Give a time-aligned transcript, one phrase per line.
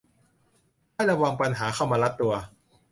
[0.93, 2.33] ให้ระวังปัญหาเข้ามารัดตัว